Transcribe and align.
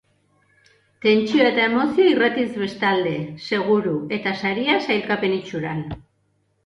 Tentsioa 1.05 1.43
eta 1.49 1.67
emozioa 1.71 2.07
irratiz 2.13 2.47
bestalde, 2.63 3.13
seguru, 3.51 3.95
eta 4.19 4.35
saria 4.43 4.79
sailkapen 4.87 5.37
itxuran. 5.41 5.85